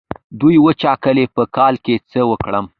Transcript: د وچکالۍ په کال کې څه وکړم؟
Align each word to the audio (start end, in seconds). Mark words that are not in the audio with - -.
د 0.39 0.41
وچکالۍ 0.65 1.25
په 1.35 1.43
کال 1.55 1.73
کې 1.85 1.95
څه 2.11 2.19
وکړم؟ 2.31 2.65